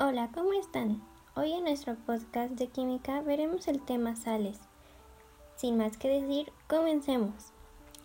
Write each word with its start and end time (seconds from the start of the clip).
Hola, 0.00 0.30
¿cómo 0.32 0.52
están? 0.52 1.02
Hoy 1.34 1.54
en 1.54 1.64
nuestro 1.64 1.96
podcast 1.96 2.52
de 2.52 2.68
química 2.68 3.20
veremos 3.20 3.66
el 3.66 3.80
tema 3.80 4.14
sales. 4.14 4.60
Sin 5.56 5.76
más 5.76 5.96
que 5.96 6.08
decir, 6.08 6.52
comencemos. 6.68 7.52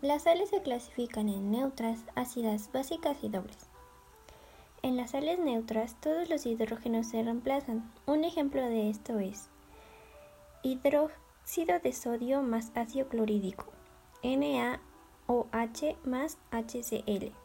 Las 0.00 0.22
sales 0.22 0.48
se 0.48 0.62
clasifican 0.62 1.28
en 1.28 1.50
neutras, 1.50 2.00
ácidas, 2.14 2.70
básicas 2.72 3.18
y 3.22 3.28
dobles. 3.28 3.68
En 4.80 4.96
las 4.96 5.10
sales 5.10 5.38
neutras 5.38 6.00
todos 6.00 6.30
los 6.30 6.46
hidrógenos 6.46 7.08
se 7.08 7.22
reemplazan. 7.22 7.92
Un 8.06 8.24
ejemplo 8.24 8.62
de 8.62 8.88
esto 8.88 9.18
es 9.18 9.50
hidróxido 10.62 11.78
de 11.78 11.92
sodio 11.92 12.40
más 12.40 12.72
ácido 12.74 13.06
clorhídrico, 13.06 13.66
NaOH 14.22 15.98
más 16.06 16.38
HCl. 16.52 17.41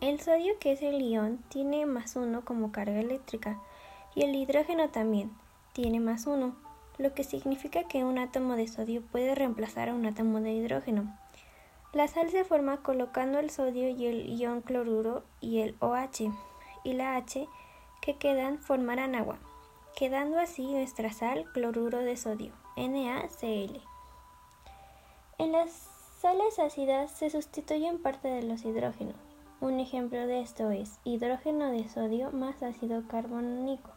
El 0.00 0.20
sodio, 0.20 0.58
que 0.58 0.72
es 0.72 0.82
el 0.82 1.00
ion, 1.00 1.38
tiene 1.48 1.86
más 1.86 2.16
uno 2.16 2.44
como 2.44 2.72
carga 2.72 3.00
eléctrica 3.00 3.60
y 4.14 4.22
el 4.22 4.34
hidrógeno 4.34 4.90
también 4.90 5.30
tiene 5.72 5.98
más 5.98 6.26
uno, 6.26 6.54
lo 6.98 7.14
que 7.14 7.24
significa 7.24 7.84
que 7.84 8.04
un 8.04 8.18
átomo 8.18 8.54
de 8.54 8.68
sodio 8.68 9.02
puede 9.02 9.34
reemplazar 9.34 9.88
a 9.88 9.94
un 9.94 10.04
átomo 10.04 10.40
de 10.40 10.52
hidrógeno. 10.52 11.16
La 11.92 12.08
sal 12.08 12.28
se 12.30 12.44
forma 12.44 12.78
colocando 12.78 13.38
el 13.38 13.50
sodio 13.50 13.88
y 13.88 14.06
el 14.06 14.38
ion 14.38 14.60
cloruro 14.62 15.24
y 15.40 15.60
el 15.60 15.76
OH 15.80 16.32
y 16.82 16.92
la 16.92 17.16
H 17.16 17.48
que 18.02 18.16
quedan 18.16 18.58
formarán 18.58 19.14
agua, 19.14 19.38
quedando 19.96 20.38
así 20.38 20.66
nuestra 20.66 21.12
sal 21.12 21.46
cloruro 21.52 21.98
de 21.98 22.16
sodio, 22.16 22.52
NaCl. 22.76 23.80
En 25.38 25.52
las 25.52 25.72
sales 26.20 26.58
ácidas 26.58 27.10
se 27.10 27.30
sustituyen 27.30 28.02
parte 28.02 28.28
de 28.28 28.42
los 28.42 28.64
hidrógenos 28.64 29.33
un 29.60 29.80
ejemplo 29.80 30.26
de 30.26 30.40
esto 30.40 30.70
es 30.70 30.98
hidrógeno 31.04 31.70
de 31.70 31.88
sodio 31.88 32.30
más 32.32 32.62
ácido 32.62 33.06
carbónico, 33.08 33.90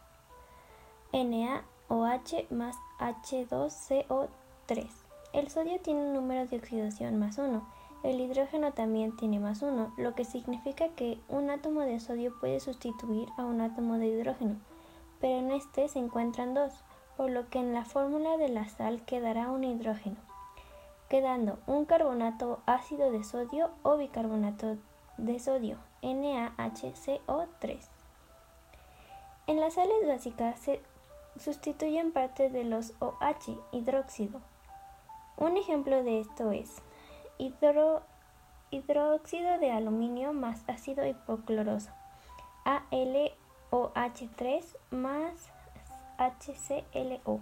NaOH 1.12 2.46
más 2.50 2.76
H2CO3. 2.98 4.88
El 5.32 5.50
sodio 5.50 5.80
tiene 5.80 6.00
un 6.00 6.14
número 6.14 6.46
de 6.46 6.56
oxidación 6.56 7.18
más 7.18 7.38
1. 7.38 7.66
El 8.02 8.20
hidrógeno 8.20 8.72
también 8.72 9.16
tiene 9.16 9.40
más 9.40 9.62
1, 9.62 9.94
lo 9.96 10.14
que 10.14 10.24
significa 10.24 10.88
que 10.90 11.18
un 11.28 11.50
átomo 11.50 11.80
de 11.80 11.98
sodio 11.98 12.32
puede 12.38 12.60
sustituir 12.60 13.28
a 13.36 13.44
un 13.44 13.60
átomo 13.60 13.98
de 13.98 14.06
hidrógeno, 14.06 14.56
pero 15.20 15.38
en 15.38 15.50
este 15.50 15.88
se 15.88 15.98
encuentran 15.98 16.54
dos, 16.54 16.84
por 17.16 17.30
lo 17.30 17.48
que 17.48 17.58
en 17.58 17.74
la 17.74 17.84
fórmula 17.84 18.36
de 18.36 18.48
la 18.48 18.68
sal 18.68 19.04
quedará 19.04 19.50
un 19.50 19.64
hidrógeno, 19.64 20.16
quedando 21.08 21.58
un 21.66 21.84
carbonato 21.86 22.60
ácido 22.66 23.10
de 23.10 23.24
sodio 23.24 23.70
o 23.82 23.96
bicarbonato 23.96 24.76
de 25.18 25.38
sodio, 25.40 25.76
NaHCO3. 26.02 27.78
En 29.48 29.60
las 29.60 29.74
sales 29.74 30.06
básicas 30.06 30.58
se 30.60 30.80
sustituyen 31.38 32.12
parte 32.12 32.50
de 32.50 32.64
los 32.64 32.92
OH, 33.00 33.58
hidróxido. 33.72 34.40
Un 35.36 35.56
ejemplo 35.56 36.02
de 36.02 36.20
esto 36.20 36.52
es 36.52 36.82
hidróxido 38.70 39.58
de 39.58 39.70
aluminio 39.70 40.32
más 40.32 40.62
ácido 40.68 41.06
hipocloroso, 41.06 41.90
AlOH3 42.64 44.64
más 44.90 45.50
HClO. 46.18 47.40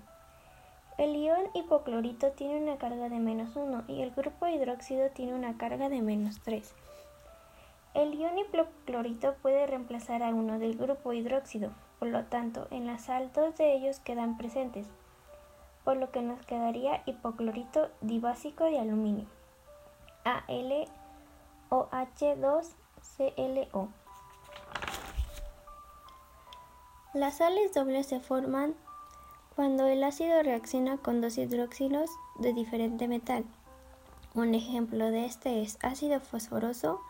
El 0.98 1.14
ion 1.14 1.50
hipoclorito 1.52 2.32
tiene 2.32 2.62
una 2.62 2.78
carga 2.78 3.10
de 3.10 3.18
menos 3.18 3.54
1 3.54 3.84
y 3.86 4.00
el 4.00 4.12
grupo 4.12 4.46
hidróxido 4.46 5.10
tiene 5.10 5.34
una 5.34 5.58
carga 5.58 5.90
de 5.90 6.00
menos 6.00 6.40
3. 6.42 6.74
El 7.96 8.14
ion 8.14 8.38
hipoclorito 8.38 9.34
puede 9.40 9.66
reemplazar 9.66 10.22
a 10.22 10.28
uno 10.28 10.58
del 10.58 10.76
grupo 10.76 11.14
hidróxido, 11.14 11.70
por 11.98 12.08
lo 12.08 12.26
tanto, 12.26 12.68
en 12.70 12.86
la 12.86 12.98
sal 12.98 13.30
dos 13.34 13.56
de 13.56 13.74
ellos 13.74 14.00
quedan 14.00 14.36
presentes, 14.36 14.86
por 15.82 15.96
lo 15.96 16.10
que 16.10 16.20
nos 16.20 16.44
quedaría 16.44 17.02
hipoclorito 17.06 17.88
dibásico 18.02 18.64
de 18.64 18.80
aluminio, 18.80 19.24
AlOH2ClO. 21.70 23.88
Las 27.14 27.38
sales 27.38 27.72
dobles 27.72 28.06
se 28.06 28.20
forman 28.20 28.74
cuando 29.54 29.86
el 29.86 30.04
ácido 30.04 30.42
reacciona 30.42 30.98
con 30.98 31.22
dos 31.22 31.38
hidróxidos 31.38 32.10
de 32.40 32.52
diferente 32.52 33.08
metal. 33.08 33.46
Un 34.34 34.54
ejemplo 34.54 35.10
de 35.10 35.24
este 35.24 35.62
es 35.62 35.78
ácido 35.80 36.20
fosforoso 36.20 37.00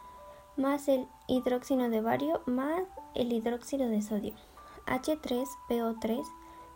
más 0.57 0.89
el 0.89 1.07
hidróxido 1.27 1.91
de 1.91 2.01
bario 2.01 2.43
más 2.47 2.85
el 3.15 3.33
hidróxido 3.33 3.89
de 3.89 4.03
sodio. 4.03 4.35
H3PO3 4.87 6.25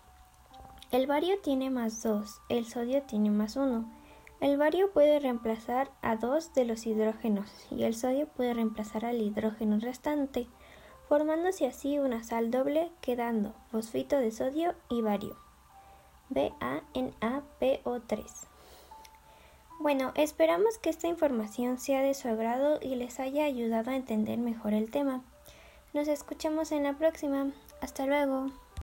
El 0.91 1.07
bario 1.07 1.39
tiene 1.41 1.71
más 1.71 2.03
2, 2.03 2.43
el 2.49 2.67
sodio 2.67 3.03
tiene 3.03 3.31
más 3.31 3.55
1. 3.57 3.89
El 4.41 4.57
bario 4.57 4.91
puede 4.91 5.21
reemplazar 5.21 5.93
a 6.01 6.17
dos 6.17 6.55
de 6.55 6.65
los 6.65 6.87
hidrógenos 6.87 7.51
y 7.71 7.85
el 7.85 7.95
sodio 7.95 8.27
puede 8.27 8.55
reemplazar 8.55 9.05
al 9.05 9.21
hidrógeno 9.21 9.79
restante, 9.79 10.49
formándose 11.09 11.67
así 11.67 11.99
una 11.99 12.25
sal 12.25 12.51
doble 12.51 12.91
quedando 13.03 13.53
fosfito 13.71 14.17
de 14.17 14.31
sodio 14.31 14.75
y 14.89 15.03
bario. 15.03 15.37
BANAPO3. 18.11 18.25
Bueno, 19.79 20.13
esperamos 20.15 20.79
que 20.79 20.91
esta 20.91 21.09
información 21.09 21.79
sea 21.79 22.03
de 22.03 22.15
su 22.15 22.29
agrado 22.29 22.79
y 22.83 22.97
les 22.97 23.19
haya 23.19 23.45
ayudado 23.45 23.91
a 23.91 23.97
entender 23.97 24.39
mejor 24.39 24.75
el 24.75 24.91
tema. 24.91 25.23
Nos 25.95 26.07
escuchamos 26.09 26.71
en 26.73 26.83
la 26.85 26.99
próxima. 26.99 27.53
Hasta 27.81 28.07
luego. 28.07 28.49